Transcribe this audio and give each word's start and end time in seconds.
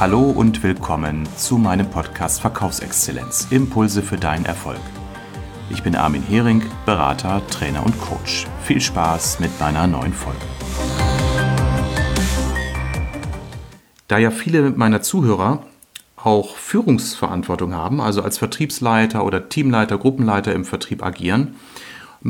Hallo 0.00 0.22
und 0.22 0.64
willkommen 0.64 1.24
zu 1.36 1.56
meinem 1.56 1.88
Podcast 1.88 2.40
Verkaufsexzellenz. 2.40 3.46
Impulse 3.50 4.02
für 4.02 4.16
deinen 4.16 4.44
Erfolg. 4.44 4.80
Ich 5.70 5.84
bin 5.84 5.94
Armin 5.94 6.22
Hering, 6.22 6.62
Berater, 6.84 7.40
Trainer 7.46 7.86
und 7.86 7.98
Coach. 8.00 8.48
Viel 8.64 8.80
Spaß 8.80 9.38
mit 9.38 9.58
meiner 9.60 9.86
neuen 9.86 10.12
Folge. 10.12 10.40
Da 14.08 14.18
ja 14.18 14.32
viele 14.32 14.70
meiner 14.70 15.00
Zuhörer 15.00 15.62
auch 16.16 16.56
Führungsverantwortung 16.56 17.72
haben, 17.72 18.00
also 18.00 18.20
als 18.22 18.38
Vertriebsleiter 18.38 19.24
oder 19.24 19.48
Teamleiter, 19.48 19.96
Gruppenleiter 19.96 20.52
im 20.54 20.64
Vertrieb 20.64 21.04
agieren, 21.04 21.54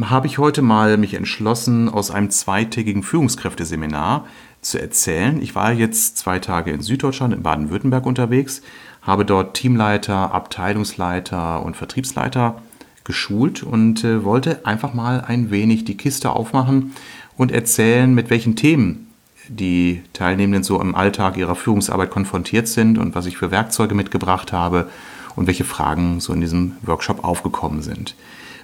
habe 0.03 0.27
ich 0.27 0.39
heute 0.39 0.61
mal 0.61 0.97
mich 0.97 1.15
entschlossen, 1.15 1.89
aus 1.89 2.11
einem 2.11 2.31
zweitägigen 2.31 3.03
Führungskräfteseminar 3.03 4.27
zu 4.61 4.81
erzählen. 4.81 5.41
Ich 5.41 5.55
war 5.55 5.73
jetzt 5.73 6.19
zwei 6.19 6.41
Tage 6.41 6.73
in 6.73 6.81
Süddeutschland, 6.81 7.33
in 7.33 7.43
Baden-Württemberg 7.43 8.05
unterwegs, 8.05 8.63
habe 9.03 9.25
dort 9.25 9.55
Teamleiter, 9.55 10.33
Abteilungsleiter 10.33 11.65
und 11.65 11.77
Vertriebsleiter 11.77 12.61
geschult 13.05 13.63
und 13.63 14.03
äh, 14.03 14.25
wollte 14.25 14.67
einfach 14.67 14.95
mal 14.95 15.21
ein 15.21 15.51
wenig 15.51 15.85
die 15.85 15.97
Kiste 15.97 16.31
aufmachen 16.31 16.93
und 17.37 17.53
erzählen, 17.53 18.13
mit 18.13 18.31
welchen 18.31 18.57
Themen 18.57 19.09
die 19.49 20.03
Teilnehmenden 20.15 20.65
so 20.65 20.81
im 20.81 20.95
Alltag 20.95 21.37
ihrer 21.37 21.55
Führungsarbeit 21.55 22.11
konfrontiert 22.11 22.67
sind 22.67 22.99
und 22.99 23.15
was 23.15 23.27
ich 23.27 23.37
für 23.37 23.51
Werkzeuge 23.51 23.95
mitgebracht 23.95 24.53
habe 24.53 24.89
und 25.37 25.47
welche 25.47 25.65
Fragen 25.65 26.19
so 26.21 26.33
in 26.33 26.41
diesem 26.41 26.77
Workshop 26.83 27.23
aufgekommen 27.23 27.83
sind. 27.83 28.15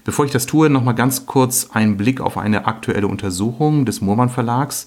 Bevor 0.05 0.25
ich 0.25 0.31
das 0.31 0.47
tue, 0.47 0.71
nochmal 0.71 0.95
ganz 0.95 1.27
kurz 1.27 1.69
ein 1.73 1.97
Blick 1.97 2.21
auf 2.21 2.39
eine 2.39 2.67
aktuelle 2.67 3.07
Untersuchung 3.07 3.85
des 3.85 4.01
Murmann 4.01 4.31
Verlags, 4.31 4.87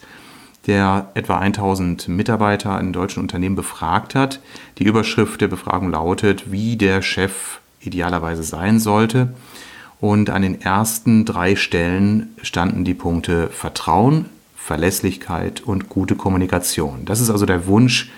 der 0.68 1.12
etwa 1.14 1.38
1000 1.38 2.08
Mitarbeiter 2.08 2.80
in 2.80 2.94
deutschen 2.94 3.22
Unternehmen 3.22 3.56
befragt 3.56 4.16
hat. 4.16 4.40
Die 4.78 4.86
Überschrift 4.86 5.42
der 5.42 5.48
Befragung 5.50 5.92
lautet, 5.92 6.52
wie 6.52 6.78
der 6.78 7.02
Chef 7.02 7.60
idealerweise 7.82 8.44
sein 8.44 8.80
sollte. 8.80 9.34
Und 10.00 10.30
an 10.30 10.42
den 10.42 10.62
ersten 10.62 11.26
drei 11.26 11.56
Stellen 11.56 12.30
standen 12.42 12.84
die 12.86 12.94
Punkte 12.94 13.50
Vertrauen, 13.50 14.26
Verlässlichkeit 14.56 15.62
und 15.62 15.90
gute 15.90 16.16
Kommunikation. 16.16 17.06
Das 17.06 17.20
ist 17.20 17.30
also 17.30 17.46
der 17.46 17.68
Wunsch 17.68 18.10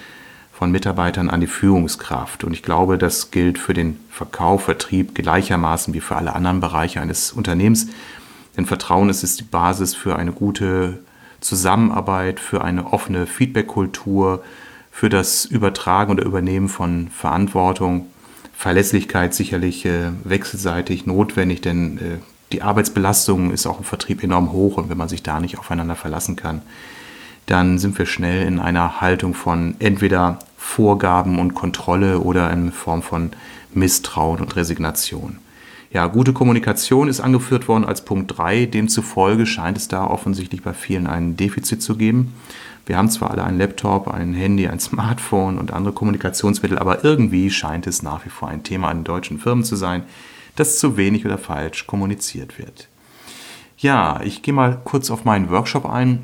von 0.58 0.72
Mitarbeitern 0.72 1.30
an 1.30 1.42
die 1.42 1.48
Führungskraft. 1.48 2.46
Und 2.46 2.54
ich 2.54 2.64
glaube, 2.64 2.98
das 2.98 3.30
gilt 3.30 3.60
für 3.60 3.74
den 3.74 4.00
Verkauf, 4.10 4.64
Vertrieb 4.64 5.14
gleichermaßen 5.14 5.94
wie 5.94 6.00
für 6.00 6.16
alle 6.16 6.34
anderen 6.34 6.62
Bereiche 6.62 7.02
eines 7.02 7.34
Unternehmens. 7.34 7.88
Denn 8.56 8.66
Vertrauen 8.66 9.10
ist, 9.10 9.22
ist 9.22 9.42
die 9.42 9.44
Basis 9.44 9.96
für 9.96 10.16
eine 10.16 10.32
gute 10.32 11.00
Zusammenarbeit, 11.42 12.40
für 12.40 12.64
eine 12.64 12.94
offene 12.94 13.26
Feedback-Kultur, 13.26 14.44
für 14.92 15.10
das 15.10 15.44
Übertragen 15.44 16.14
oder 16.14 16.24
Übernehmen 16.24 16.70
von 16.70 17.10
Verantwortung. 17.10 18.08
Verlässlichkeit 18.56 19.34
sicherlich 19.34 19.86
äh, 19.86 20.12
wechselseitig 20.24 21.06
notwendig, 21.06 21.60
denn 21.60 21.98
äh, 21.98 22.02
die 22.54 22.62
Arbeitsbelastung 22.62 23.52
ist 23.52 23.68
auch 23.68 23.80
im 23.80 23.84
Vertrieb 23.84 24.24
enorm 24.24 24.54
hoch 24.54 24.78
und 24.78 24.90
wenn 24.90 24.98
man 24.98 25.10
sich 25.10 25.22
da 25.22 25.42
nicht 25.42 25.60
aufeinander 25.60 25.96
verlassen 25.96 26.38
kann, 26.38 26.62
dann 27.46 27.78
sind 27.78 27.98
wir 27.98 28.06
schnell 28.06 28.48
in 28.48 28.60
einer 28.60 29.02
Haltung 29.02 29.34
von 29.34 29.76
entweder 29.80 30.40
Vorgaben 30.58 31.40
und 31.40 31.54
Kontrolle 31.54 32.20
oder 32.20 32.52
in 32.52 32.72
Form 32.72 33.02
von 33.02 33.32
Misstrauen 33.74 34.42
und 34.42 34.56
Resignation. 34.56 35.38
Ja, 35.92 36.08
gute 36.08 36.34
Kommunikation 36.34 37.08
ist 37.08 37.22
angeführt 37.22 37.68
worden 37.68 37.86
als 37.86 38.04
Punkt 38.04 38.38
3. 38.38 38.66
Demzufolge 38.66 39.46
scheint 39.46 39.78
es 39.78 39.88
da 39.88 40.06
offensichtlich 40.06 40.62
bei 40.62 40.74
vielen 40.74 41.08
ein 41.08 41.38
Defizit 41.38 41.82
zu 41.82 41.96
geben. 41.96 42.34
Wir 42.86 42.98
haben 42.98 43.10
zwar 43.10 43.32
alle 43.32 43.44
einen 43.44 43.58
Laptop, 43.58 44.08
ein 44.08 44.34
Handy, 44.34 44.68
ein 44.68 44.80
Smartphone 44.80 45.58
und 45.58 45.72
andere 45.72 45.94
Kommunikationsmittel, 45.94 46.78
aber 46.78 47.04
irgendwie 47.04 47.50
scheint 47.50 47.88
es 47.88 48.04
nach 48.04 48.26
wie 48.26 48.30
vor 48.30 48.50
ein 48.50 48.64
Thema 48.64 48.90
an 48.90 49.04
deutschen 49.04 49.40
Firmen 49.40 49.64
zu 49.64 49.76
sein, 49.76 50.04
dass 50.56 50.80
zu 50.80 50.98
wenig 50.98 51.26
oder 51.26 51.38
falsch 51.38 51.88
kommuniziert 51.88 52.60
wird. 52.60 52.88
Ja, 53.78 54.22
ich 54.24 54.42
gehe 54.42 54.54
mal 54.54 54.80
kurz 54.84 55.10
auf 55.12 55.26
meinen 55.26 55.50
Workshop 55.50 55.86
ein. 55.86 56.24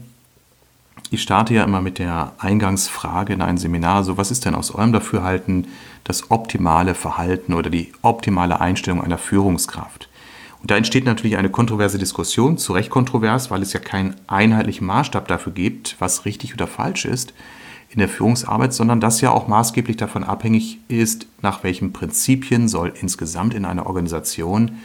Ich 1.14 1.24
starte 1.24 1.54
ja 1.54 1.66
immer 1.66 1.82
mit 1.82 2.00
der 2.00 2.32
Eingangsfrage 2.38 3.34
in 3.34 3.42
ein 3.42 3.58
Seminar, 3.58 4.06
so 4.06 4.16
was 4.16 4.32
ist 4.32 4.46
denn 4.46 4.56
aus 4.56 4.74
eurem 4.74 4.94
Dafürhalten 4.94 5.68
das 6.06 6.32
optimale 6.32 6.96
Verhalten 6.96 7.54
oder 7.54 7.70
die 7.70 7.92
optimale 8.02 8.62
Einstellung 8.62 9.04
einer 9.04 9.18
Führungskraft? 9.18 10.08
Und 10.62 10.72
da 10.72 10.78
entsteht 10.78 11.04
natürlich 11.04 11.36
eine 11.36 11.50
kontroverse 11.50 11.98
Diskussion, 11.98 12.58
zu 12.58 12.72
Recht 12.72 12.90
kontrovers, 12.90 13.52
weil 13.52 13.62
es 13.62 13.74
ja 13.74 13.82
keinen 13.82 14.16
einheitlichen 14.28 14.88
Maßstab 14.88 15.28
dafür 15.28 15.52
gibt, 15.52 15.98
was 16.00 16.24
richtig 16.24 16.54
oder 16.54 16.66
falsch 16.66 17.04
ist 17.04 17.34
in 17.90 18.00
der 18.00 18.08
Führungsarbeit, 18.08 18.72
sondern 18.72 19.02
das 19.02 19.20
ja 19.20 19.32
auch 19.32 19.50
maßgeblich 19.50 19.98
davon 19.98 20.24
abhängig 20.24 20.80
ist, 20.88 21.28
nach 21.42 21.62
welchen 21.66 21.92
Prinzipien 21.92 22.70
soll 22.70 22.94
insgesamt 23.02 23.54
in 23.54 23.66
einer 23.66 23.86
Organisation 23.86 24.78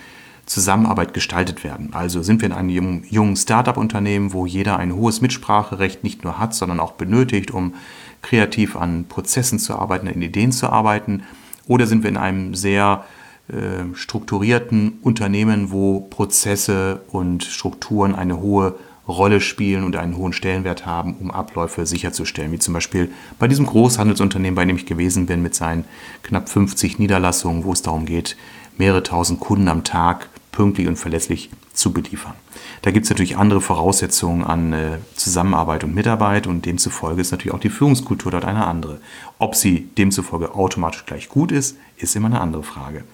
Zusammenarbeit 0.46 1.12
gestaltet 1.12 1.64
werden. 1.64 1.90
Also 1.92 2.22
sind 2.22 2.40
wir 2.40 2.46
in 2.46 2.52
einem 2.52 3.02
jungen 3.10 3.36
Start-up-Unternehmen, 3.36 4.32
wo 4.32 4.46
jeder 4.46 4.78
ein 4.78 4.94
hohes 4.94 5.20
Mitspracherecht 5.20 6.04
nicht 6.04 6.22
nur 6.22 6.38
hat, 6.38 6.54
sondern 6.54 6.78
auch 6.80 6.92
benötigt, 6.92 7.50
um 7.50 7.74
kreativ 8.22 8.76
an 8.76 9.06
Prozessen 9.08 9.58
zu 9.58 9.76
arbeiten, 9.76 10.08
an 10.08 10.22
Ideen 10.22 10.52
zu 10.52 10.70
arbeiten, 10.70 11.24
oder 11.66 11.86
sind 11.86 12.04
wir 12.04 12.10
in 12.10 12.16
einem 12.16 12.54
sehr 12.54 13.04
äh, 13.48 13.94
strukturierten 13.94 14.98
Unternehmen, 15.02 15.72
wo 15.72 16.00
Prozesse 16.00 17.02
und 17.08 17.42
Strukturen 17.42 18.14
eine 18.14 18.40
hohe 18.40 18.76
Rolle 19.08 19.40
spielen 19.40 19.84
und 19.84 19.96
einen 19.96 20.16
hohen 20.16 20.32
Stellenwert 20.32 20.86
haben, 20.86 21.14
um 21.20 21.30
Abläufe 21.30 21.86
sicherzustellen. 21.86 22.52
Wie 22.52 22.58
zum 22.58 22.74
Beispiel 22.74 23.10
bei 23.38 23.46
diesem 23.46 23.66
Großhandelsunternehmen, 23.66 24.56
bei 24.56 24.64
dem 24.64 24.76
ich 24.76 24.86
gewesen 24.86 25.26
bin, 25.26 25.42
mit 25.42 25.54
seinen 25.54 25.84
knapp 26.22 26.48
50 26.48 26.98
Niederlassungen, 26.98 27.64
wo 27.64 27.72
es 27.72 27.82
darum 27.82 28.06
geht, 28.06 28.36
mehrere 28.78 29.02
tausend 29.02 29.40
Kunden 29.40 29.68
am 29.68 29.84
Tag 29.84 30.28
pünktlich 30.56 30.88
und 30.88 30.96
verlässlich 30.96 31.50
zu 31.74 31.92
beliefern. 31.92 32.32
Da 32.80 32.90
gibt 32.90 33.04
es 33.04 33.10
natürlich 33.10 33.36
andere 33.36 33.60
Voraussetzungen 33.60 34.42
an 34.42 34.72
äh, 34.72 34.98
Zusammenarbeit 35.14 35.84
und 35.84 35.94
Mitarbeit 35.94 36.46
und 36.46 36.64
demzufolge 36.64 37.20
ist 37.20 37.30
natürlich 37.30 37.52
auch 37.52 37.60
die 37.60 37.68
Führungskultur 37.68 38.32
dort 38.32 38.46
eine 38.46 38.66
andere. 38.66 38.98
Ob 39.38 39.54
sie 39.54 39.90
demzufolge 39.98 40.54
automatisch 40.54 41.04
gleich 41.04 41.28
gut 41.28 41.52
ist, 41.52 41.76
ist 41.98 42.16
immer 42.16 42.28
eine 42.28 42.40
andere 42.40 42.62
Frage. 42.62 43.04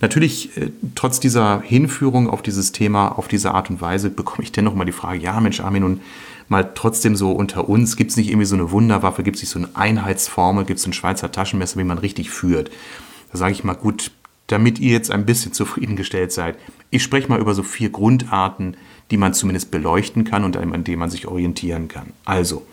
Natürlich, 0.00 0.56
äh, 0.56 0.70
trotz 0.94 1.20
dieser 1.20 1.60
Hinführung 1.60 2.30
auf 2.30 2.40
dieses 2.40 2.72
Thema, 2.72 3.18
auf 3.18 3.28
diese 3.28 3.52
Art 3.52 3.68
und 3.68 3.82
Weise, 3.82 4.08
bekomme 4.08 4.42
ich 4.42 4.52
dennoch 4.52 4.74
mal 4.74 4.86
die 4.86 4.92
Frage, 4.92 5.18
ja 5.18 5.38
Mensch 5.40 5.60
Armin, 5.60 5.82
nun 5.82 6.00
mal 6.48 6.70
trotzdem 6.74 7.16
so 7.16 7.32
unter 7.32 7.68
uns, 7.68 7.96
gibt 7.96 8.12
es 8.12 8.16
nicht 8.16 8.28
irgendwie 8.28 8.46
so 8.46 8.56
eine 8.56 8.70
Wunderwaffe, 8.70 9.22
gibt 9.22 9.36
es 9.36 9.42
nicht 9.42 9.50
so 9.50 9.58
eine 9.58 9.68
Einheitsformel, 9.74 10.64
gibt 10.64 10.80
es 10.80 10.86
ein 10.86 10.94
Schweizer 10.94 11.30
Taschenmesser, 11.30 11.78
wie 11.78 11.84
man 11.84 11.98
richtig 11.98 12.30
führt? 12.30 12.70
Da 13.30 13.36
sage 13.36 13.52
ich 13.52 13.62
mal, 13.62 13.74
gut, 13.74 14.10
damit 14.48 14.80
ihr 14.80 14.92
jetzt 14.92 15.10
ein 15.10 15.24
bisschen 15.24 15.52
zufriedengestellt 15.52 16.32
seid, 16.32 16.56
ich 16.90 17.02
spreche 17.02 17.28
mal 17.28 17.38
über 17.38 17.54
so 17.54 17.62
vier 17.62 17.90
Grundarten, 17.90 18.76
die 19.10 19.16
man 19.16 19.34
zumindest 19.34 19.70
beleuchten 19.70 20.24
kann 20.24 20.44
und 20.44 20.56
an 20.56 20.84
denen 20.84 20.98
man 20.98 21.10
sich 21.10 21.26
orientieren 21.26 21.88
kann. 21.88 22.12
Also, 22.24 22.66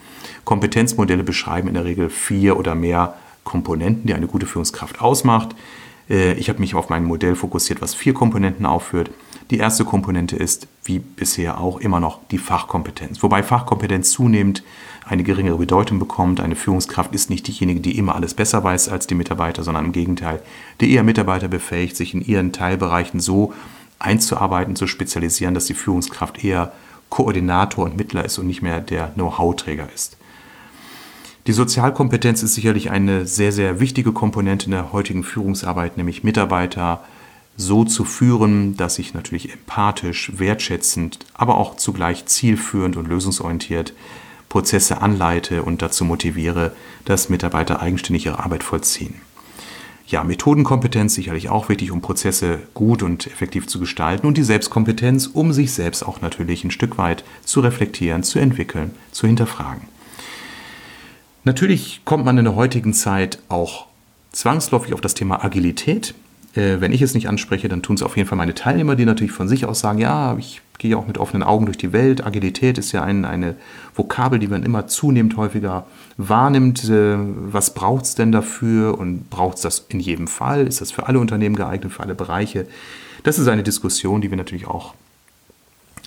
Kompetenzmodelle 0.44 1.24
beschreiben 1.24 1.68
in 1.68 1.74
der 1.76 1.86
Regel 1.86 2.10
vier 2.10 2.58
oder 2.58 2.76
mehr 2.76 3.16
Komponenten, 3.44 4.08
die 4.08 4.14
eine 4.14 4.28
gute 4.28 4.46
Führungskraft 4.46 5.02
ausmacht. 5.02 5.56
Äh, 6.10 6.34
ich 6.34 6.50
habe 6.50 6.60
mich 6.60 6.76
auf 6.76 6.90
mein 6.90 7.04
Modell 7.04 7.36
fokussiert, 7.36 7.82
was 7.82 7.94
vier 7.94 8.14
Komponenten 8.14 8.66
aufführt. 8.66 9.12
Die 9.52 9.58
erste 9.60 9.86
Komponente 9.86 10.36
ist, 10.36 10.68
wie 10.84 10.98
bisher 10.98 11.60
auch, 11.60 11.80
immer 11.80 12.00
noch 12.00 12.20
die 12.32 12.40
Fachkompetenz. 12.40 13.22
Wobei 13.22 13.44
Fachkompetenz 13.44 14.10
zunehmend 14.10 14.64
eine 15.08 15.24
geringere 15.24 15.58
Bedeutung 15.58 16.00
bekommt. 16.00 16.40
Eine 16.40 16.56
Führungskraft 16.56 17.14
ist 17.14 17.30
nicht 17.30 17.48
diejenige, 17.48 17.80
die 17.80 17.98
immer 17.98 18.16
alles 18.16 18.34
besser 18.34 18.64
weiß 18.64 18.90
als 18.90 19.06
die 19.06 19.14
Mitarbeiter, 19.14 19.62
sondern 19.62 19.86
im 19.86 19.92
Gegenteil, 19.92 20.42
die 20.82 20.92
eher 20.92 21.04
Mitarbeiter 21.04 21.48
befähigt, 21.48 21.96
sich 21.96 22.16
in 22.16 22.26
ihren 22.26 22.54
Teilbereichen 22.54 23.20
so 23.20 23.54
einzuarbeiten, 24.00 24.76
zu 24.76 24.88
spezialisieren, 24.88 25.54
dass 25.54 25.66
die 25.66 25.76
Führungskraft 25.76 26.44
eher 26.44 26.72
Koordinator 27.10 27.86
und 27.86 27.98
Mittler 27.98 28.26
ist 28.26 28.40
und 28.40 28.48
nicht 28.48 28.64
mehr 28.64 28.82
der 28.82 29.10
Know-how-Träger 29.10 29.88
ist. 29.94 30.18
Die 31.46 31.54
Sozialkompetenz 31.54 32.42
ist 32.42 32.56
sicherlich 32.56 32.90
eine 32.90 33.28
sehr, 33.28 33.52
sehr 33.52 33.80
wichtige 33.80 34.12
Komponente 34.12 34.66
in 34.66 34.72
der 34.72 34.92
heutigen 34.92 35.24
Führungsarbeit, 35.24 35.98
nämlich 35.98 36.24
Mitarbeiter 36.24 37.04
so 37.58 37.86
zu 37.86 38.04
führen, 38.04 38.76
dass 38.78 39.00
ich 39.00 39.14
natürlich 39.14 39.52
empathisch, 39.52 40.32
wertschätzend, 40.36 41.20
aber 41.34 41.58
auch 41.58 41.78
zugleich 41.78 42.26
zielführend 42.26 42.98
und 42.98 43.08
lösungsorientiert 43.08 43.94
Prozesse 44.50 45.02
anleite 45.02 45.64
und 45.64 45.82
dazu 45.82 46.06
motiviere, 46.06 46.74
dass 47.04 47.30
Mitarbeiter 47.30 47.82
eigenständig 47.82 48.26
ihre 48.26 48.40
Arbeit 48.40 48.64
vollziehen. 48.64 49.16
Ja, 50.08 50.24
Methodenkompetenz 50.24 51.16
sicherlich 51.16 51.50
auch 51.50 51.68
wichtig, 51.68 51.92
um 51.92 52.02
Prozesse 52.02 52.60
gut 52.74 53.02
und 53.02 53.26
effektiv 53.28 53.68
zu 53.68 53.80
gestalten 53.80 54.28
und 54.28 54.38
die 54.38 54.44
Selbstkompetenz, 54.44 55.28
um 55.28 55.52
sich 55.52 55.74
selbst 55.74 56.04
auch 56.04 56.22
natürlich 56.22 56.64
ein 56.64 56.72
Stück 56.72 56.98
weit 56.98 57.24
zu 57.44 57.60
reflektieren, 57.60 58.24
zu 58.24 58.38
entwickeln, 58.38 58.92
zu 59.12 59.26
hinterfragen. 59.26 59.88
Natürlich 61.44 62.02
kommt 62.06 62.24
man 62.24 62.38
in 62.38 62.46
der 62.46 62.56
heutigen 62.56 62.94
Zeit 62.94 63.40
auch 63.50 63.88
zwangsläufig 64.32 64.94
auf 64.94 65.02
das 65.02 65.16
Thema 65.16 65.44
Agilität. 65.44 66.14
Äh, 66.56 66.80
wenn 66.80 66.94
ich 66.94 67.02
es 67.02 67.14
nicht 67.14 67.28
anspreche, 67.28 67.68
dann 67.68 67.82
tun 67.82 67.96
es 67.96 68.04
auf 68.04 68.18
jeden 68.18 68.28
Fall 68.28 68.38
meine 68.38 68.56
Teilnehmer, 68.56 68.96
die 68.96 69.06
natürlich 69.06 69.34
von 69.34 69.48
sich 69.48 69.66
aus 69.66 69.80
sagen, 69.80 70.00
ja, 70.00 70.36
ich 70.38 70.62
gehe 70.78 70.98
auch 70.98 71.08
mit 71.08 71.18
offenen 71.18 71.44
Augen 71.44 71.66
durch 71.66 71.78
die 71.78 71.94
Welt. 71.94 72.26
Agilität 72.26 72.78
ist 72.78 72.92
ja 72.92 73.04
ein, 73.04 73.26
eine 73.26 73.56
Vokabel, 73.94 74.40
die 74.40 74.48
man 74.48 74.64
immer 74.64 74.88
zunehmend 74.88 75.38
häufiger 75.38 75.86
wahrnimmt. 76.18 76.90
Äh, 76.90 77.18
was 77.18 77.74
braucht 77.74 78.06
es 78.06 78.16
denn 78.16 78.32
dafür 78.32 78.98
und 78.98 79.30
braucht 79.30 79.58
es 79.58 79.62
das 79.62 79.86
in 79.90 80.00
jedem 80.00 80.28
Fall? 80.28 80.68
Ist 80.68 80.82
das 80.82 80.92
für 80.92 81.08
alle 81.08 81.20
Unternehmen 81.20 81.56
geeignet, 81.56 81.94
für 81.94 82.04
alle 82.04 82.16
Bereiche? 82.16 82.68
Das 83.24 83.40
ist 83.40 83.48
eine 83.48 83.64
Diskussion, 83.64 84.22
die 84.22 84.30
wir 84.30 84.38
natürlich 84.38 84.68
auch 84.68 84.94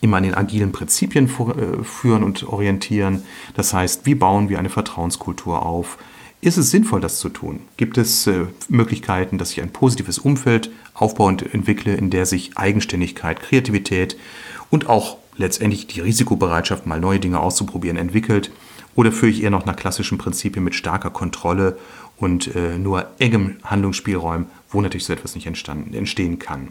immer 0.00 0.18
an 0.18 0.22
den 0.22 0.34
agilen 0.34 0.72
Prinzipien 0.72 1.26
äh, 1.26 1.82
führen 1.84 2.22
und 2.22 2.44
orientieren. 2.44 3.22
Das 3.54 3.74
heißt, 3.74 4.06
wie 4.06 4.14
bauen 4.14 4.48
wir 4.48 4.58
eine 4.58 4.70
Vertrauenskultur 4.70 5.64
auf? 5.64 5.98
Ist 6.40 6.56
es 6.56 6.70
sinnvoll, 6.70 7.00
das 7.00 7.18
zu 7.18 7.30
tun? 7.30 7.60
Gibt 7.76 7.98
es 7.98 8.26
äh, 8.28 8.46
Möglichkeiten, 8.68 9.38
dass 9.38 9.50
ich 9.50 9.60
ein 9.60 9.72
positives 9.72 10.18
Umfeld 10.18 10.70
aufbaue 10.94 11.28
und 11.28 11.54
entwickle, 11.54 11.94
in 11.94 12.10
der 12.10 12.26
sich 12.26 12.56
Eigenständigkeit, 12.56 13.40
Kreativität 13.40 14.16
und 14.70 14.88
auch 14.88 15.16
letztendlich 15.36 15.88
die 15.88 16.00
Risikobereitschaft, 16.00 16.86
mal 16.86 17.00
neue 17.00 17.18
Dinge 17.18 17.40
auszuprobieren, 17.40 17.96
entwickelt? 17.96 18.52
Oder 18.94 19.10
führe 19.10 19.30
ich 19.30 19.42
eher 19.42 19.50
noch 19.50 19.66
nach 19.66 19.76
klassischen 19.76 20.18
Prinzipien 20.18 20.64
mit 20.64 20.76
starker 20.76 21.10
Kontrolle 21.10 21.76
und 22.16 22.54
äh, 22.54 22.78
nur 22.78 23.06
engem 23.18 23.56
Handlungsspielräumen, 23.64 24.46
wo 24.70 24.80
natürlich 24.80 25.04
so 25.06 25.12
etwas 25.12 25.34
nicht 25.34 25.46
entstehen 25.46 26.38
kann? 26.38 26.68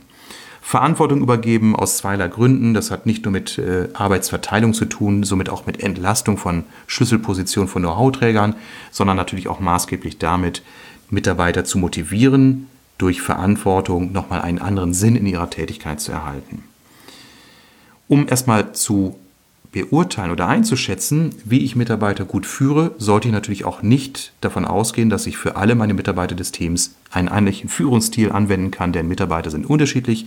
Verantwortung 0.68 1.22
übergeben 1.22 1.78
aus 1.78 1.96
zweierlei 1.96 2.28
Gründen. 2.28 2.74
Das 2.74 2.92
hat 2.92 3.06
nicht 3.06 3.24
nur 3.24 3.32
mit 3.32 3.58
äh, 3.58 3.88
Arbeitsverteilung 3.94 4.74
zu 4.74 4.84
tun, 4.84 5.24
somit 5.24 5.48
auch 5.48 5.66
mit 5.66 5.82
Entlastung 5.82 6.36
von 6.36 6.66
Schlüsselpositionen 6.88 7.70
von 7.70 7.84
Know-how-Trägern, 7.84 8.54
sondern 8.92 9.16
natürlich 9.16 9.48
auch 9.48 9.62
maßgeblich 9.62 10.18
damit, 10.18 10.64
Mitarbeiter 11.10 11.64
zu 11.64 11.78
motivieren, 11.78 12.68
durch 12.98 13.22
Verantwortung 13.22 14.12
nochmal 14.12 14.42
einen 14.42 14.60
anderen 14.60 14.94
Sinn 14.94 15.16
in 15.16 15.26
ihrer 15.26 15.50
Tätigkeit 15.50 16.02
zu 16.02 16.12
erhalten. 16.12 16.66
Um 18.10 18.28
erstmal 18.28 18.74
zu 18.74 19.18
beurteilen 19.84 20.32
oder 20.32 20.48
einzuschätzen, 20.48 21.36
wie 21.46 21.60
ich 21.60 21.76
Mitarbeiter 21.76 22.26
gut 22.26 22.46
führe, 22.46 22.92
sollte 22.98 23.28
ich 23.28 23.34
natürlich 23.34 23.66
auch 23.66 23.82
nicht 23.82 24.34
davon 24.42 24.66
ausgehen, 24.66 25.10
dass 25.10 25.28
ich 25.28 25.38
für 25.38 25.56
alle 25.56 25.76
meine 25.76 25.94
Mitarbeiter 25.94 26.36
des 26.36 26.52
Teams 26.52 26.96
einen 27.12 27.28
ähnlichen 27.28 27.70
Führungsstil 27.70 28.32
anwenden 28.32 28.72
kann, 28.72 28.92
denn 28.92 29.08
Mitarbeiter 29.08 29.52
sind 29.52 29.70
unterschiedlich 29.70 30.26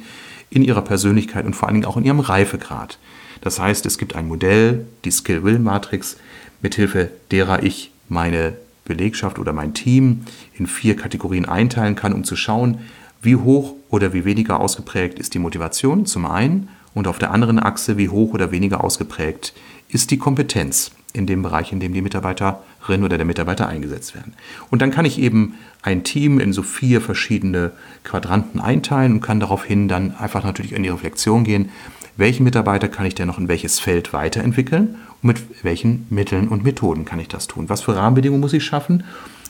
in 0.50 0.62
ihrer 0.62 0.82
Persönlichkeit 0.82 1.46
und 1.46 1.54
vor 1.54 1.68
allen 1.68 1.76
Dingen 1.76 1.86
auch 1.86 1.96
in 1.96 2.04
ihrem 2.04 2.20
Reifegrad. 2.20 2.98
Das 3.40 3.58
heißt, 3.58 3.86
es 3.86 3.98
gibt 3.98 4.14
ein 4.14 4.28
Modell, 4.28 4.86
die 5.04 5.10
Skill-Will-Matrix, 5.10 6.16
mithilfe 6.62 7.10
derer 7.30 7.62
ich 7.62 7.90
meine 8.08 8.54
Belegschaft 8.84 9.38
oder 9.38 9.52
mein 9.52 9.74
Team 9.74 10.24
in 10.54 10.66
vier 10.66 10.96
Kategorien 10.96 11.46
einteilen 11.46 11.96
kann, 11.96 12.12
um 12.12 12.24
zu 12.24 12.36
schauen, 12.36 12.78
wie 13.22 13.36
hoch 13.36 13.74
oder 13.88 14.12
wie 14.12 14.24
weniger 14.24 14.60
ausgeprägt 14.60 15.18
ist 15.18 15.34
die 15.34 15.38
Motivation 15.38 16.06
zum 16.06 16.26
einen 16.26 16.68
und 16.94 17.06
auf 17.06 17.18
der 17.18 17.30
anderen 17.30 17.58
Achse, 17.58 17.96
wie 17.96 18.08
hoch 18.08 18.34
oder 18.34 18.50
weniger 18.50 18.82
ausgeprägt 18.82 19.54
ist 19.88 20.10
die 20.10 20.18
Kompetenz 20.18 20.92
in 21.12 21.26
dem 21.26 21.42
Bereich, 21.42 21.72
in 21.72 21.80
dem 21.80 21.92
die 21.92 22.02
Mitarbeiterin 22.02 23.04
oder 23.04 23.16
der 23.16 23.26
Mitarbeiter 23.26 23.68
eingesetzt 23.68 24.14
werden. 24.14 24.34
Und 24.70 24.80
dann 24.80 24.90
kann 24.90 25.04
ich 25.04 25.18
eben 25.18 25.54
ein 25.82 26.04
Team 26.04 26.38
in 26.38 26.52
so 26.52 26.62
vier 26.62 27.00
verschiedene 27.00 27.72
Quadranten 28.04 28.60
einteilen 28.60 29.14
und 29.14 29.20
kann 29.20 29.40
daraufhin 29.40 29.88
dann 29.88 30.14
einfach 30.16 30.44
natürlich 30.44 30.72
in 30.72 30.82
die 30.82 30.88
Reflexion 30.88 31.44
gehen, 31.44 31.70
welchen 32.16 32.44
Mitarbeiter 32.44 32.88
kann 32.88 33.06
ich 33.06 33.14
denn 33.14 33.26
noch 33.26 33.38
in 33.38 33.48
welches 33.48 33.80
Feld 33.80 34.12
weiterentwickeln 34.12 34.96
und 35.22 35.26
mit 35.26 35.64
welchen 35.64 36.06
Mitteln 36.10 36.48
und 36.48 36.64
Methoden 36.64 37.04
kann 37.04 37.18
ich 37.18 37.28
das 37.28 37.46
tun. 37.46 37.68
Was 37.68 37.82
für 37.82 37.96
Rahmenbedingungen 37.96 38.40
muss 38.40 38.52
ich 38.52 38.64
schaffen? 38.64 39.04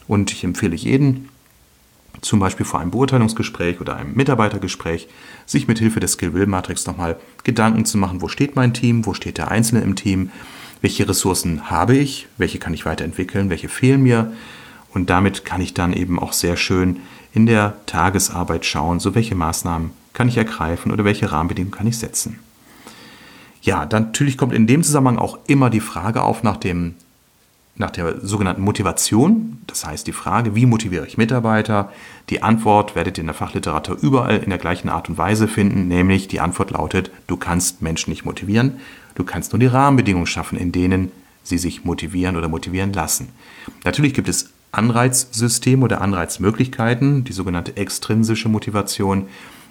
Und 0.08 0.32
ich 0.32 0.44
empfehle 0.44 0.76
jeden, 0.76 1.28
zum 2.20 2.38
Beispiel 2.38 2.66
vor 2.66 2.80
einem 2.80 2.90
Beurteilungsgespräch 2.90 3.80
oder 3.80 3.96
einem 3.96 4.14
Mitarbeitergespräch, 4.14 5.08
sich 5.46 5.68
mit 5.68 5.78
Hilfe 5.78 6.00
des 6.00 6.12
Skill-Will-Matrix 6.12 6.86
nochmal 6.86 7.16
Gedanken 7.44 7.84
zu 7.84 7.98
machen, 7.98 8.20
wo 8.20 8.28
steht 8.28 8.56
mein 8.56 8.74
Team, 8.74 9.06
wo 9.06 9.14
steht 9.14 9.38
der 9.38 9.50
Einzelne 9.50 9.80
im 9.82 9.96
Team, 9.96 10.30
welche 10.80 11.08
Ressourcen 11.08 11.70
habe 11.70 11.96
ich, 11.96 12.28
welche 12.38 12.58
kann 12.58 12.74
ich 12.74 12.86
weiterentwickeln, 12.86 13.50
welche 13.50 13.68
fehlen 13.68 14.02
mir. 14.02 14.32
Und 14.92 15.10
damit 15.10 15.44
kann 15.44 15.60
ich 15.60 15.74
dann 15.74 15.92
eben 15.92 16.18
auch 16.18 16.32
sehr 16.32 16.56
schön 16.56 17.00
in 17.32 17.46
der 17.46 17.76
Tagesarbeit 17.86 18.64
schauen, 18.64 19.00
so 19.00 19.14
welche 19.14 19.34
Maßnahmen 19.34 19.90
kann 20.12 20.28
ich 20.28 20.36
ergreifen 20.36 20.90
oder 20.92 21.04
welche 21.04 21.30
Rahmenbedingungen 21.30 21.76
kann 21.76 21.86
ich 21.86 21.98
setzen. 21.98 22.38
Ja, 23.62 23.86
dann 23.86 24.04
natürlich 24.04 24.38
kommt 24.38 24.54
in 24.54 24.66
dem 24.66 24.82
Zusammenhang 24.82 25.18
auch 25.18 25.38
immer 25.46 25.70
die 25.70 25.80
Frage 25.80 26.22
auf 26.22 26.42
nach 26.42 26.56
dem 26.56 26.94
nach 27.80 27.90
der 27.90 28.20
sogenannten 28.20 28.62
Motivation, 28.62 29.58
das 29.66 29.84
heißt 29.84 30.06
die 30.06 30.12
Frage, 30.12 30.54
wie 30.54 30.66
motiviere 30.66 31.06
ich 31.06 31.16
Mitarbeiter? 31.16 31.90
Die 32.28 32.42
Antwort 32.42 32.94
werdet 32.94 33.18
ihr 33.18 33.22
in 33.22 33.26
der 33.26 33.34
Fachliteratur 33.34 33.96
überall 34.00 34.36
in 34.36 34.50
der 34.50 34.58
gleichen 34.58 34.90
Art 34.90 35.08
und 35.08 35.18
Weise 35.18 35.48
finden, 35.48 35.88
nämlich 35.88 36.28
die 36.28 36.40
Antwort 36.40 36.70
lautet, 36.70 37.10
du 37.26 37.36
kannst 37.36 37.82
Menschen 37.82 38.10
nicht 38.10 38.24
motivieren, 38.24 38.74
du 39.14 39.24
kannst 39.24 39.52
nur 39.52 39.58
die 39.58 39.66
Rahmenbedingungen 39.66 40.26
schaffen, 40.26 40.58
in 40.58 40.70
denen 40.70 41.10
sie 41.42 41.58
sich 41.58 41.84
motivieren 41.84 42.36
oder 42.36 42.48
motivieren 42.48 42.92
lassen. 42.92 43.30
Natürlich 43.82 44.14
gibt 44.14 44.28
es 44.28 44.50
Anreizsysteme 44.72 45.84
oder 45.84 46.02
Anreizmöglichkeiten, 46.02 47.24
die 47.24 47.32
sogenannte 47.32 47.76
extrinsische 47.76 48.50
Motivation, 48.50 49.26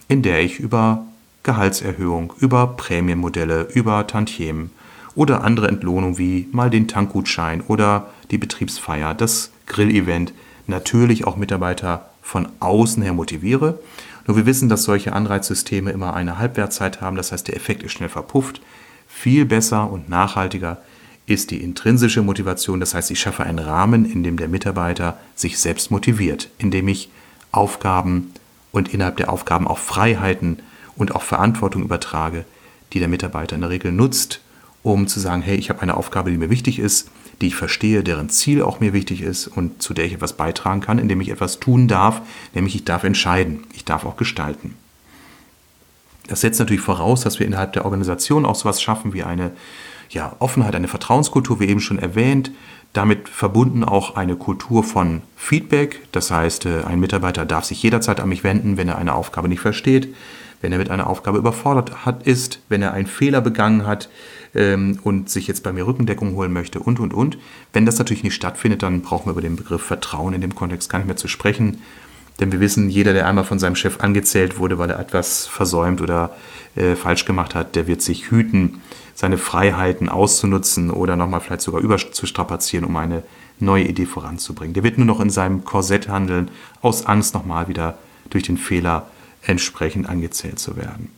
in 0.07 0.23
der 0.23 0.41
ich 0.41 0.59
über 0.59 1.05
Gehaltserhöhung, 1.43 2.33
über 2.39 2.67
Prämienmodelle, 2.75 3.67
über 3.73 4.07
Tantiemen 4.07 4.71
oder 5.15 5.43
andere 5.43 5.67
Entlohnungen 5.67 6.17
wie 6.17 6.47
mal 6.51 6.69
den 6.69 6.87
Tankgutschein 6.87 7.61
oder 7.61 8.09
die 8.31 8.37
Betriebsfeier, 8.37 9.13
das 9.13 9.51
Grillevent 9.65 10.33
natürlich 10.67 11.25
auch 11.25 11.35
Mitarbeiter 11.35 12.09
von 12.21 12.47
außen 12.59 13.01
her 13.01 13.13
motiviere. 13.13 13.79
Nur 14.27 14.37
wir 14.37 14.45
wissen, 14.45 14.69
dass 14.69 14.83
solche 14.83 15.13
Anreizsysteme 15.13 15.91
immer 15.91 16.13
eine 16.13 16.37
Halbwertzeit 16.37 17.01
haben, 17.01 17.17
das 17.17 17.31
heißt 17.31 17.47
der 17.47 17.55
Effekt 17.55 17.83
ist 17.83 17.93
schnell 17.93 18.09
verpufft. 18.09 18.61
Viel 19.07 19.45
besser 19.45 19.91
und 19.91 20.09
nachhaltiger 20.09 20.77
ist 21.25 21.51
die 21.51 21.61
intrinsische 21.63 22.21
Motivation, 22.21 22.79
das 22.79 22.93
heißt 22.93 23.11
ich 23.11 23.19
schaffe 23.19 23.43
einen 23.43 23.59
Rahmen, 23.59 24.05
in 24.05 24.23
dem 24.23 24.37
der 24.37 24.47
Mitarbeiter 24.47 25.17
sich 25.35 25.57
selbst 25.59 25.91
motiviert, 25.91 26.49
indem 26.57 26.87
ich 26.87 27.09
Aufgaben 27.51 28.31
und 28.71 28.93
innerhalb 28.93 29.17
der 29.17 29.31
Aufgaben 29.31 29.67
auch 29.67 29.79
Freiheiten 29.79 30.59
und 30.95 31.15
auch 31.15 31.23
Verantwortung 31.23 31.83
übertrage, 31.83 32.45
die 32.93 32.99
der 32.99 33.07
Mitarbeiter 33.07 33.55
in 33.55 33.61
der 33.61 33.71
Regel 33.71 33.91
nutzt 33.91 34.41
um 34.83 35.07
zu 35.07 35.19
sagen, 35.19 35.41
hey, 35.41 35.57
ich 35.57 35.69
habe 35.69 35.81
eine 35.81 35.97
Aufgabe, 35.97 36.31
die 36.31 36.37
mir 36.37 36.49
wichtig 36.49 36.79
ist, 36.79 37.09
die 37.41 37.47
ich 37.47 37.55
verstehe, 37.55 38.03
deren 38.03 38.29
Ziel 38.29 38.61
auch 38.61 38.79
mir 38.79 38.93
wichtig 38.93 39.21
ist 39.21 39.47
und 39.47 39.81
zu 39.81 39.93
der 39.93 40.05
ich 40.05 40.13
etwas 40.13 40.33
beitragen 40.33 40.81
kann, 40.81 40.99
indem 40.99 41.21
ich 41.21 41.29
etwas 41.29 41.59
tun 41.59 41.87
darf, 41.87 42.21
nämlich 42.53 42.75
ich 42.75 42.85
darf 42.85 43.03
entscheiden, 43.03 43.63
ich 43.73 43.85
darf 43.85 44.05
auch 44.05 44.17
gestalten. 44.17 44.75
Das 46.27 46.41
setzt 46.41 46.59
natürlich 46.59 46.81
voraus, 46.81 47.21
dass 47.21 47.39
wir 47.39 47.47
innerhalb 47.47 47.73
der 47.73 47.85
Organisation 47.85 48.45
auch 48.45 48.55
sowas 48.55 48.81
schaffen 48.81 49.13
wie 49.13 49.23
eine 49.23 49.51
ja, 50.09 50.35
Offenheit, 50.39 50.75
eine 50.75 50.87
Vertrauenskultur, 50.87 51.59
wie 51.59 51.67
eben 51.67 51.79
schon 51.79 51.99
erwähnt, 51.99 52.51
damit 52.93 53.29
verbunden 53.29 53.83
auch 53.83 54.15
eine 54.15 54.35
Kultur 54.35 54.83
von 54.83 55.21
Feedback. 55.35 56.01
Das 56.11 56.31
heißt, 56.31 56.65
äh, 56.65 56.83
ein 56.83 56.99
Mitarbeiter 56.99 57.45
darf 57.45 57.65
sich 57.65 57.81
jederzeit 57.81 58.19
an 58.19 58.29
mich 58.29 58.43
wenden, 58.43 58.77
wenn 58.77 58.87
er 58.87 58.97
eine 58.97 59.13
Aufgabe 59.13 59.47
nicht 59.47 59.59
versteht, 59.59 60.13
wenn 60.61 60.71
er 60.71 60.77
mit 60.77 60.89
einer 60.89 61.07
Aufgabe 61.07 61.37
überfordert 61.37 62.05
hat, 62.05 62.23
ist, 62.23 62.59
wenn 62.69 62.81
er 62.81 62.93
einen 62.93 63.07
Fehler 63.07 63.41
begangen 63.41 63.85
hat, 63.85 64.09
ähm, 64.55 64.99
und 65.03 65.29
sich 65.29 65.47
jetzt 65.47 65.63
bei 65.63 65.71
mir 65.71 65.85
Rückendeckung 65.85 66.35
holen 66.35 66.53
möchte 66.53 66.79
und, 66.79 66.99
und, 66.99 67.13
und. 67.13 67.37
Wenn 67.73 67.85
das 67.85 67.97
natürlich 67.97 68.23
nicht 68.23 68.35
stattfindet, 68.35 68.83
dann 68.83 69.01
brauchen 69.01 69.27
wir 69.27 69.31
über 69.31 69.41
den 69.41 69.55
Begriff 69.55 69.81
Vertrauen 69.81 70.33
in 70.33 70.41
dem 70.41 70.55
Kontext 70.55 70.89
gar 70.89 70.99
nicht 70.99 71.07
mehr 71.07 71.17
zu 71.17 71.27
sprechen. 71.27 71.81
Denn 72.39 72.51
wir 72.51 72.59
wissen, 72.59 72.89
jeder, 72.89 73.13
der 73.13 73.27
einmal 73.27 73.43
von 73.43 73.59
seinem 73.59 73.75
Chef 73.75 73.99
angezählt 73.99 74.59
wurde, 74.59 74.79
weil 74.79 74.89
er 74.89 74.99
etwas 74.99 75.45
versäumt 75.45 76.01
oder 76.01 76.35
äh, 76.75 76.95
falsch 76.95 77.25
gemacht 77.25 77.53
hat, 77.53 77.75
der 77.75 77.87
wird 77.87 78.01
sich 78.01 78.31
hüten, 78.31 78.81
seine 79.13 79.37
Freiheiten 79.37 80.07
auszunutzen 80.07 80.91
oder 80.91 81.17
nochmal 81.17 81.41
vielleicht 81.41 81.61
sogar 81.61 81.81
überzustrapazieren, 81.81 82.85
um 82.85 82.95
eine 82.95 83.23
neue 83.59 83.83
Idee 83.83 84.05
voranzubringen. 84.05 84.73
Der 84.73 84.83
wird 84.83 84.97
nur 84.97 85.07
noch 85.07 85.19
in 85.19 85.29
seinem 85.29 85.65
Korsett 85.65 86.07
handeln, 86.07 86.49
aus 86.81 87.05
Angst 87.05 87.33
nochmal 87.33 87.67
wieder 87.67 87.97
durch 88.29 88.43
den 88.43 88.57
Fehler 88.57 89.07
entsprechend 89.41 90.07
angezählt 90.07 90.59
zu 90.59 90.77
werden. 90.77 91.09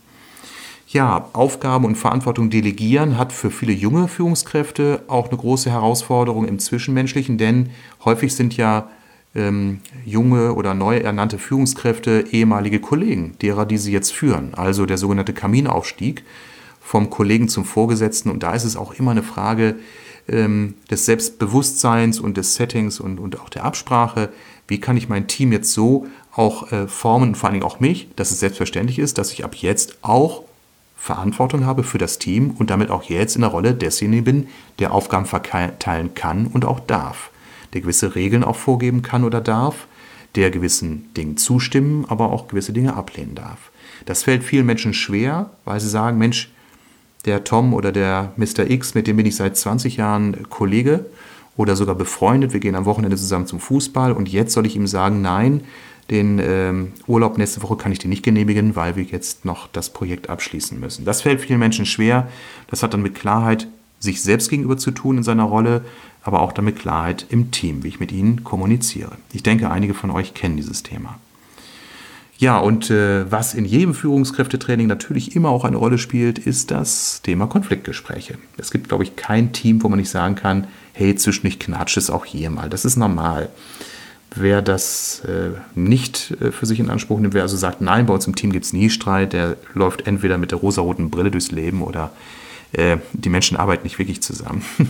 Ja, 0.92 1.30
Aufgaben 1.32 1.86
und 1.86 1.96
Verantwortung 1.96 2.50
delegieren 2.50 3.16
hat 3.16 3.32
für 3.32 3.50
viele 3.50 3.72
junge 3.72 4.08
Führungskräfte 4.08 5.02
auch 5.08 5.30
eine 5.30 5.38
große 5.38 5.70
Herausforderung 5.70 6.46
im 6.46 6.58
Zwischenmenschlichen, 6.58 7.38
denn 7.38 7.70
häufig 8.04 8.34
sind 8.34 8.58
ja 8.58 8.90
ähm, 9.34 9.80
junge 10.04 10.52
oder 10.52 10.74
neu 10.74 10.98
ernannte 10.98 11.38
Führungskräfte 11.38 12.26
ehemalige 12.30 12.78
Kollegen, 12.78 13.36
derer, 13.40 13.64
die 13.64 13.78
sie 13.78 13.90
jetzt 13.90 14.12
führen. 14.12 14.52
Also 14.52 14.84
der 14.84 14.98
sogenannte 14.98 15.32
Kaminaufstieg 15.32 16.24
vom 16.82 17.08
Kollegen 17.08 17.48
zum 17.48 17.64
Vorgesetzten. 17.64 18.28
Und 18.28 18.42
da 18.42 18.52
ist 18.52 18.64
es 18.64 18.76
auch 18.76 18.92
immer 18.92 19.12
eine 19.12 19.22
Frage 19.22 19.76
ähm, 20.28 20.74
des 20.90 21.06
Selbstbewusstseins 21.06 22.20
und 22.20 22.36
des 22.36 22.54
Settings 22.56 23.00
und, 23.00 23.18
und 23.18 23.40
auch 23.40 23.48
der 23.48 23.64
Absprache. 23.64 24.28
Wie 24.68 24.78
kann 24.78 24.98
ich 24.98 25.08
mein 25.08 25.26
Team 25.26 25.52
jetzt 25.52 25.72
so 25.72 26.06
auch 26.34 26.70
äh, 26.70 26.86
formen 26.86 27.30
und 27.30 27.36
vor 27.36 27.48
allen 27.48 27.60
Dingen 27.60 27.66
auch 27.66 27.80
mich, 27.80 28.08
dass 28.16 28.30
es 28.30 28.40
selbstverständlich 28.40 28.98
ist, 28.98 29.16
dass 29.16 29.32
ich 29.32 29.42
ab 29.42 29.54
jetzt 29.54 29.96
auch 30.02 30.42
Verantwortung 31.02 31.66
habe 31.66 31.82
für 31.82 31.98
das 31.98 32.20
Team 32.20 32.54
und 32.56 32.70
damit 32.70 32.88
auch 32.88 33.02
jetzt 33.02 33.34
in 33.34 33.40
der 33.40 33.50
Rolle 33.50 33.74
desjenigen 33.74 34.22
bin, 34.22 34.46
der 34.78 34.92
Aufgaben 34.92 35.26
verteilen 35.26 36.14
kann 36.14 36.46
und 36.46 36.64
auch 36.64 36.78
darf, 36.78 37.32
der 37.72 37.80
gewisse 37.80 38.14
Regeln 38.14 38.44
auch 38.44 38.54
vorgeben 38.54 39.02
kann 39.02 39.24
oder 39.24 39.40
darf, 39.40 39.88
der 40.36 40.52
gewissen 40.52 41.12
Dingen 41.16 41.36
zustimmen, 41.36 42.04
aber 42.06 42.30
auch 42.30 42.46
gewisse 42.46 42.72
Dinge 42.72 42.94
ablehnen 42.94 43.34
darf. 43.34 43.72
Das 44.06 44.22
fällt 44.22 44.44
vielen 44.44 44.64
Menschen 44.64 44.94
schwer, 44.94 45.50
weil 45.64 45.80
sie 45.80 45.88
sagen, 45.88 46.18
Mensch, 46.18 46.52
der 47.24 47.42
Tom 47.42 47.74
oder 47.74 47.90
der 47.90 48.30
Mr. 48.36 48.70
X, 48.70 48.94
mit 48.94 49.08
dem 49.08 49.16
bin 49.16 49.26
ich 49.26 49.34
seit 49.34 49.56
20 49.56 49.96
Jahren 49.96 50.48
Kollege 50.50 51.06
oder 51.56 51.74
sogar 51.74 51.96
befreundet, 51.96 52.52
wir 52.52 52.60
gehen 52.60 52.76
am 52.76 52.84
Wochenende 52.84 53.16
zusammen 53.16 53.48
zum 53.48 53.58
Fußball 53.58 54.12
und 54.12 54.28
jetzt 54.28 54.52
soll 54.52 54.66
ich 54.66 54.76
ihm 54.76 54.86
sagen, 54.86 55.20
nein, 55.20 55.64
den 56.12 56.38
ähm, 56.38 56.92
Urlaub 57.06 57.38
nächste 57.38 57.62
Woche 57.62 57.76
kann 57.76 57.90
ich 57.90 57.98
dir 57.98 58.08
nicht 58.08 58.22
genehmigen, 58.22 58.76
weil 58.76 58.96
wir 58.96 59.02
jetzt 59.02 59.46
noch 59.46 59.66
das 59.66 59.90
Projekt 59.90 60.28
abschließen 60.28 60.78
müssen. 60.78 61.06
Das 61.06 61.22
fällt 61.22 61.40
vielen 61.40 61.58
Menschen 61.58 61.86
schwer. 61.86 62.28
Das 62.68 62.82
hat 62.82 62.92
dann 62.92 63.02
mit 63.02 63.14
Klarheit 63.14 63.66
sich 63.98 64.22
selbst 64.22 64.50
gegenüber 64.50 64.76
zu 64.76 64.90
tun 64.90 65.16
in 65.16 65.22
seiner 65.22 65.44
Rolle, 65.44 65.84
aber 66.22 66.42
auch 66.42 66.52
damit 66.52 66.78
Klarheit 66.78 67.26
im 67.30 67.50
Team, 67.50 67.82
wie 67.82 67.88
ich 67.88 67.98
mit 67.98 68.12
ihnen 68.12 68.44
kommuniziere. 68.44 69.12
Ich 69.32 69.42
denke, 69.42 69.70
einige 69.70 69.94
von 69.94 70.10
euch 70.10 70.34
kennen 70.34 70.56
dieses 70.56 70.82
Thema. 70.82 71.18
Ja, 72.36 72.58
und 72.58 72.90
äh, 72.90 73.30
was 73.30 73.54
in 73.54 73.64
jedem 73.64 73.94
Führungskräftetraining 73.94 74.88
natürlich 74.88 75.34
immer 75.34 75.48
auch 75.48 75.64
eine 75.64 75.76
Rolle 75.76 75.96
spielt, 75.96 76.38
ist 76.40 76.72
das 76.72 77.22
Thema 77.22 77.46
Konfliktgespräche. 77.46 78.36
Es 78.58 78.70
gibt, 78.70 78.88
glaube 78.88 79.04
ich, 79.04 79.16
kein 79.16 79.52
Team, 79.52 79.82
wo 79.82 79.88
man 79.88 79.98
nicht 79.98 80.10
sagen 80.10 80.34
kann, 80.34 80.66
hey, 80.92 81.14
zwischendurch 81.14 81.58
knatscht 81.58 81.96
es 81.96 82.10
auch 82.10 82.24
hier 82.24 82.50
mal. 82.50 82.68
Das 82.68 82.84
ist 82.84 82.96
normal. 82.96 83.48
Wer 84.34 84.62
das 84.62 85.22
äh, 85.26 85.50
nicht 85.74 86.34
äh, 86.40 86.52
für 86.52 86.66
sich 86.66 86.80
in 86.80 86.90
Anspruch 86.90 87.20
nimmt, 87.20 87.34
wer 87.34 87.42
also 87.42 87.56
sagt, 87.56 87.80
nein, 87.80 88.06
bei 88.06 88.14
uns 88.14 88.26
im 88.26 88.34
Team 88.34 88.52
gibt 88.52 88.64
es 88.64 88.72
nie 88.72 88.88
Streit, 88.88 89.32
der 89.32 89.56
läuft 89.74 90.06
entweder 90.06 90.38
mit 90.38 90.50
der 90.50 90.58
rosaroten 90.58 91.10
Brille 91.10 91.30
durchs 91.30 91.50
Leben 91.50 91.82
oder 91.82 92.10
äh, 92.72 92.96
die 93.12 93.28
Menschen 93.28 93.56
arbeiten 93.56 93.84
nicht 93.84 93.98
wirklich 93.98 94.22
zusammen. 94.22 94.64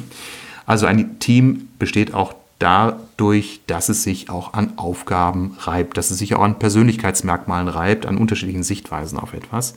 Also 0.64 0.86
ein 0.86 1.18
Team 1.18 1.68
besteht 1.80 2.14
auch 2.14 2.34
dadurch, 2.60 3.62
dass 3.66 3.88
es 3.88 4.04
sich 4.04 4.30
auch 4.30 4.54
an 4.54 4.74
Aufgaben 4.76 5.56
reibt, 5.58 5.96
dass 5.96 6.12
es 6.12 6.18
sich 6.18 6.36
auch 6.36 6.42
an 6.42 6.60
Persönlichkeitsmerkmalen 6.60 7.66
reibt, 7.66 8.06
an 8.06 8.16
unterschiedlichen 8.16 8.62
Sichtweisen 8.62 9.18
auf 9.18 9.34
etwas. 9.34 9.74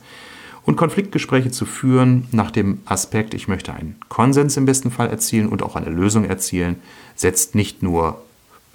Und 0.64 0.76
Konfliktgespräche 0.76 1.50
zu 1.50 1.66
führen 1.66 2.28
nach 2.30 2.52
dem 2.52 2.80
Aspekt, 2.86 3.34
ich 3.34 3.48
möchte 3.48 3.72
einen 3.72 3.96
Konsens 4.08 4.56
im 4.56 4.66
besten 4.66 4.92
Fall 4.92 5.08
erzielen 5.08 5.48
und 5.48 5.62
auch 5.62 5.74
eine 5.74 5.90
Lösung 5.90 6.24
erzielen, 6.24 6.76
setzt 7.16 7.56
nicht 7.56 7.82
nur 7.82 8.22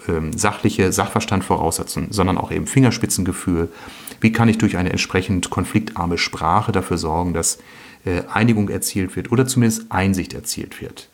ähm, 0.08 0.36
sachliche 0.36 0.92
Sachverstand 0.92 1.44
voraus, 1.44 1.80
sondern 2.10 2.38
auch 2.38 2.50
eben 2.50 2.66
Fingerspitzengefühl. 2.66 3.68
Wie 4.20 4.32
kann 4.32 4.48
ich 4.48 4.58
durch 4.58 4.76
eine 4.76 4.90
entsprechend 4.90 5.50
konfliktarme 5.50 6.18
Sprache 6.18 6.72
dafür 6.72 6.98
sorgen, 6.98 7.34
dass 7.34 7.58
äh, 8.04 8.22
Einigung 8.32 8.68
erzielt 8.68 9.16
wird 9.16 9.30
oder 9.30 9.46
zumindest 9.46 9.86
Einsicht 9.90 10.34
erzielt 10.34 10.80
wird. 10.80 11.08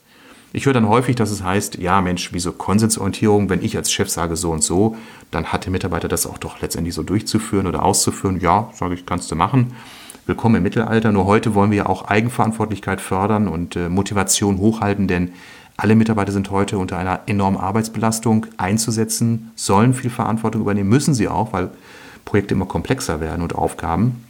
Ich 0.52 0.64
höre 0.64 0.72
dann 0.72 0.88
häufig, 0.88 1.16
dass 1.16 1.30
es 1.30 1.42
heißt, 1.42 1.76
ja 1.76 2.00
Mensch, 2.00 2.32
wieso 2.32 2.52
Konsensorientierung, 2.52 3.50
wenn 3.50 3.62
ich 3.62 3.76
als 3.76 3.92
Chef 3.92 4.08
sage 4.08 4.36
so 4.36 4.50
und 4.50 4.62
so, 4.62 4.96
dann 5.30 5.52
hat 5.52 5.66
der 5.66 5.72
Mitarbeiter 5.72 6.08
das 6.08 6.26
auch 6.26 6.38
doch 6.38 6.62
letztendlich 6.62 6.94
so 6.94 7.02
durchzuführen 7.02 7.66
oder 7.66 7.82
auszuführen. 7.82 8.40
Ja, 8.40 8.70
sage 8.72 8.94
ich, 8.94 9.04
kannst 9.04 9.30
du 9.30 9.36
machen. 9.36 9.74
Willkommen 10.24 10.56
im 10.56 10.62
Mittelalter. 10.62 11.12
Nur 11.12 11.26
heute 11.26 11.54
wollen 11.54 11.70
wir 11.70 11.78
ja 11.78 11.86
auch 11.86 12.08
Eigenverantwortlichkeit 12.08 13.02
fördern 13.02 13.48
und 13.48 13.76
äh, 13.76 13.90
Motivation 13.90 14.56
hochhalten, 14.56 15.06
denn 15.06 15.32
alle 15.78 15.94
Mitarbeiter 15.94 16.32
sind 16.32 16.50
heute 16.50 16.76
unter 16.76 16.98
einer 16.98 17.20
enormen 17.26 17.56
Arbeitsbelastung 17.56 18.46
einzusetzen, 18.56 19.52
sollen 19.54 19.94
viel 19.94 20.10
Verantwortung 20.10 20.60
übernehmen, 20.60 20.88
müssen 20.88 21.14
sie 21.14 21.28
auch, 21.28 21.52
weil 21.52 21.70
Projekte 22.24 22.54
immer 22.54 22.66
komplexer 22.66 23.20
werden 23.20 23.42
und 23.42 23.54
Aufgaben. 23.54 24.26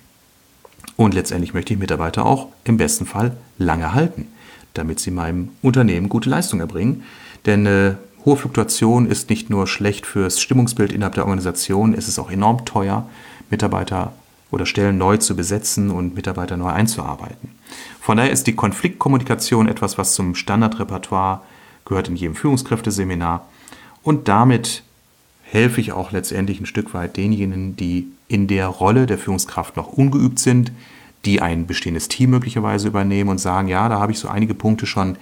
Und 0.96 1.14
letztendlich 1.14 1.54
möchte 1.54 1.72
ich 1.72 1.80
Mitarbeiter 1.80 2.26
auch 2.26 2.48
im 2.64 2.76
besten 2.76 3.06
Fall 3.06 3.34
lange 3.56 3.94
halten, 3.94 4.28
damit 4.74 5.00
sie 5.00 5.10
meinem 5.10 5.48
Unternehmen 5.62 6.10
gute 6.10 6.28
Leistung 6.28 6.60
erbringen. 6.60 7.02
Denn 7.46 7.64
äh, 7.64 7.94
hohe 8.26 8.36
Fluktuation 8.36 9.06
ist 9.06 9.30
nicht 9.30 9.48
nur 9.48 9.66
schlecht 9.66 10.04
fürs 10.04 10.42
Stimmungsbild 10.42 10.92
innerhalb 10.92 11.14
der 11.14 11.24
Organisation, 11.24 11.94
es 11.94 12.08
ist 12.08 12.18
auch 12.18 12.30
enorm 12.30 12.66
teuer, 12.66 13.08
Mitarbeiter 13.48 14.12
oder 14.50 14.66
Stellen 14.66 14.98
neu 14.98 15.16
zu 15.16 15.34
besetzen 15.34 15.90
und 15.90 16.14
Mitarbeiter 16.14 16.58
neu 16.58 16.68
einzuarbeiten. 16.68 17.57
Von 18.00 18.16
daher 18.16 18.32
ist 18.32 18.46
die 18.46 18.54
Konfliktkommunikation 18.54 19.68
etwas, 19.68 19.98
was 19.98 20.14
zum 20.14 20.34
Standardrepertoire 20.34 21.42
gehört 21.84 22.08
in 22.08 22.16
jedem 22.16 22.34
Führungskräfteseminar. 22.34 23.46
Und 24.02 24.28
damit 24.28 24.82
helfe 25.42 25.80
ich 25.80 25.92
auch 25.92 26.12
letztendlich 26.12 26.60
ein 26.60 26.66
Stück 26.66 26.94
weit 26.94 27.16
denjenigen, 27.16 27.76
die 27.76 28.08
in 28.28 28.46
der 28.46 28.66
Rolle 28.66 29.06
der 29.06 29.18
Führungskraft 29.18 29.76
noch 29.76 29.88
ungeübt 29.88 30.38
sind, 30.38 30.72
die 31.24 31.40
ein 31.40 31.66
bestehendes 31.66 32.08
Team 32.08 32.30
möglicherweise 32.30 32.88
übernehmen 32.88 33.30
und 33.30 33.38
sagen, 33.38 33.68
ja, 33.68 33.88
da 33.88 33.98
habe 33.98 34.12
ich 34.12 34.18
so 34.18 34.28
einige 34.28 34.54
Punkte 34.54 34.86
schon 34.86 35.16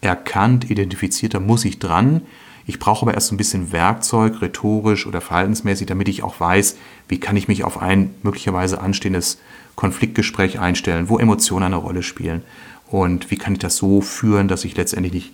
erkannt, 0.00 0.70
identifiziert, 0.70 1.34
da 1.34 1.40
muss 1.40 1.64
ich 1.64 1.78
dran. 1.78 2.22
Ich 2.66 2.78
brauche 2.78 3.02
aber 3.02 3.14
erst 3.14 3.28
so 3.28 3.34
ein 3.34 3.38
bisschen 3.38 3.72
Werkzeug, 3.72 4.40
rhetorisch 4.40 5.06
oder 5.06 5.20
verhaltensmäßig, 5.20 5.86
damit 5.86 6.08
ich 6.08 6.22
auch 6.22 6.38
weiß, 6.38 6.76
wie 7.08 7.18
kann 7.18 7.36
ich 7.36 7.48
mich 7.48 7.64
auf 7.64 7.80
ein 7.80 8.14
möglicherweise 8.22 8.80
anstehendes 8.80 9.38
Konfliktgespräch 9.74 10.60
einstellen, 10.60 11.08
wo 11.08 11.18
Emotionen 11.18 11.66
eine 11.66 11.76
Rolle 11.76 12.02
spielen 12.02 12.42
und 12.88 13.30
wie 13.30 13.38
kann 13.38 13.54
ich 13.54 13.58
das 13.58 13.76
so 13.76 14.00
führen, 14.00 14.48
dass 14.48 14.64
ich 14.64 14.76
letztendlich 14.76 15.12
nicht 15.12 15.32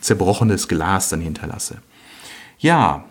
zerbrochenes 0.00 0.68
Glas 0.68 1.08
dann 1.08 1.20
hinterlasse. 1.20 1.78
Ja, 2.58 3.04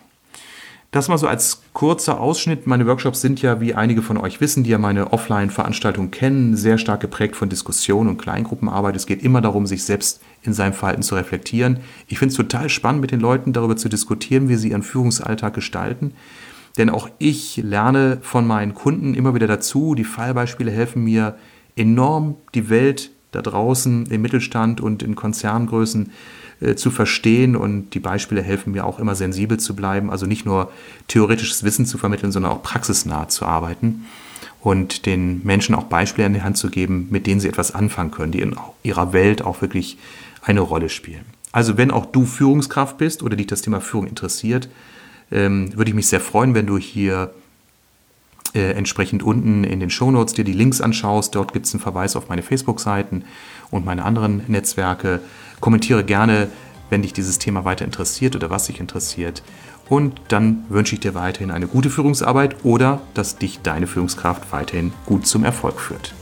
das 0.90 1.08
mal 1.08 1.18
so 1.18 1.28
als 1.28 1.62
kurzer 1.72 2.20
Ausschnitt. 2.20 2.66
Meine 2.66 2.86
Workshops 2.86 3.20
sind 3.20 3.40
ja, 3.42 3.60
wie 3.60 3.74
einige 3.74 4.02
von 4.02 4.16
euch 4.16 4.40
wissen, 4.40 4.64
die 4.64 4.70
ja 4.70 4.78
meine 4.78 5.12
Offline-Veranstaltung 5.12 6.10
kennen, 6.10 6.56
sehr 6.56 6.78
stark 6.78 7.00
geprägt 7.00 7.36
von 7.36 7.48
Diskussion 7.48 8.08
und 8.08 8.18
Kleingruppenarbeit. 8.18 8.96
Es 8.96 9.06
geht 9.06 9.22
immer 9.22 9.40
darum, 9.40 9.66
sich 9.66 9.84
selbst 9.84 10.20
in 10.42 10.52
seinem 10.52 10.72
Verhalten 10.72 11.02
zu 11.02 11.14
reflektieren. 11.14 11.78
Ich 12.08 12.18
finde 12.18 12.32
es 12.32 12.36
total 12.36 12.68
spannend, 12.68 13.02
mit 13.02 13.12
den 13.12 13.20
Leuten 13.20 13.52
darüber 13.52 13.76
zu 13.76 13.88
diskutieren, 13.88 14.48
wie 14.48 14.56
sie 14.56 14.70
ihren 14.70 14.82
Führungsalltag 14.82 15.54
gestalten. 15.54 16.12
Denn 16.76 16.90
auch 16.90 17.08
ich 17.18 17.58
lerne 17.58 18.18
von 18.22 18.46
meinen 18.46 18.74
Kunden 18.74 19.14
immer 19.14 19.34
wieder 19.34 19.46
dazu. 19.46 19.94
Die 19.94 20.04
Fallbeispiele 20.04 20.72
helfen 20.72 21.04
mir 21.04 21.36
enorm, 21.76 22.36
die 22.54 22.68
Welt 22.68 23.10
da 23.30 23.42
draußen 23.42 24.06
im 24.06 24.22
Mittelstand 24.22 24.80
und 24.80 25.04
in 25.04 25.14
Konzerngrößen 25.14 26.10
äh, 26.60 26.74
zu 26.74 26.90
verstehen 26.90 27.56
und 27.56 27.94
die 27.94 28.00
Beispiele 28.00 28.42
helfen 28.42 28.72
mir 28.72 28.84
auch 28.84 28.98
immer 28.98 29.14
sensibel 29.14 29.58
zu 29.58 29.74
bleiben, 29.74 30.10
also 30.10 30.26
nicht 30.26 30.44
nur 30.44 30.70
theoretisches 31.08 31.64
Wissen 31.64 31.86
zu 31.86 31.98
vermitteln, 31.98 32.32
sondern 32.32 32.52
auch 32.52 32.62
praxisnah 32.62 33.28
zu 33.28 33.46
arbeiten 33.46 34.06
und 34.60 35.06
den 35.06 35.40
Menschen 35.44 35.74
auch 35.74 35.84
Beispiele 35.84 36.26
in 36.26 36.34
die 36.34 36.42
Hand 36.42 36.58
zu 36.58 36.68
geben, 36.68 37.08
mit 37.10 37.26
denen 37.26 37.40
sie 37.40 37.48
etwas 37.48 37.74
anfangen 37.74 38.10
können, 38.10 38.32
die 38.32 38.40
in 38.40 38.56
ihrer 38.82 39.12
Welt 39.12 39.42
auch 39.42 39.62
wirklich 39.62 39.98
eine 40.42 40.60
Rolle 40.60 40.88
spielen. 40.88 41.24
Also 41.52 41.76
wenn 41.76 41.90
auch 41.90 42.06
du 42.06 42.24
Führungskraft 42.24 42.98
bist 42.98 43.22
oder 43.22 43.36
dich 43.36 43.46
das 43.46 43.62
Thema 43.62 43.80
Führung 43.80 44.06
interessiert, 44.06 44.68
ähm, 45.32 45.76
würde 45.76 45.90
ich 45.90 45.94
mich 45.94 46.08
sehr 46.08 46.20
freuen, 46.20 46.54
wenn 46.54 46.66
du 46.66 46.78
hier 46.78 47.32
äh, 48.54 48.72
entsprechend 48.72 49.22
unten 49.22 49.64
in 49.64 49.80
den 49.80 49.90
Shownotes 49.90 50.34
dir 50.34 50.44
die 50.44 50.52
Links 50.52 50.80
anschaust. 50.80 51.34
Dort 51.34 51.52
gibt 51.52 51.66
es 51.66 51.74
einen 51.74 51.80
Verweis 51.80 52.16
auf 52.16 52.28
meine 52.28 52.42
Facebook-Seiten 52.42 53.24
und 53.70 53.84
meine 53.84 54.04
anderen 54.04 54.42
Netzwerke. 54.48 55.20
Kommentiere 55.60 56.04
gerne, 56.04 56.48
wenn 56.88 57.02
dich 57.02 57.12
dieses 57.12 57.38
Thema 57.38 57.64
weiter 57.64 57.84
interessiert 57.84 58.34
oder 58.34 58.50
was 58.50 58.66
dich 58.66 58.80
interessiert. 58.80 59.42
Und 59.88 60.20
dann 60.28 60.64
wünsche 60.68 60.94
ich 60.94 61.00
dir 61.00 61.14
weiterhin 61.14 61.50
eine 61.50 61.66
gute 61.66 61.90
Führungsarbeit 61.90 62.64
oder 62.64 63.00
dass 63.14 63.36
dich 63.36 63.60
deine 63.60 63.86
Führungskraft 63.86 64.52
weiterhin 64.52 64.92
gut 65.04 65.26
zum 65.26 65.44
Erfolg 65.44 65.80
führt. 65.80 66.14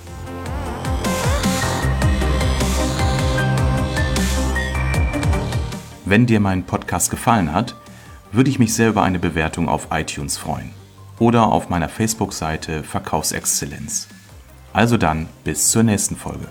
Wenn 6.05 6.25
dir 6.25 6.41
mein 6.41 6.65
Podcast 6.65 7.11
gefallen 7.11 7.53
hat, 7.53 7.77
würde 8.33 8.49
ich 8.49 8.59
mich 8.59 8.75
sehr 8.75 8.89
über 8.89 9.03
eine 9.03 9.19
Bewertung 9.19 9.69
auf 9.69 9.89
iTunes 9.91 10.39
freuen 10.39 10.71
oder 11.19 11.49
auf 11.49 11.69
meiner 11.69 11.91
Facebook-Seite 11.91 12.83
Verkaufsexzellenz. 12.83 14.09
Also 14.73 14.97
dann, 14.97 15.29
bis 15.45 15.71
zur 15.71 15.83
nächsten 15.83 16.17
Folge. 16.17 16.49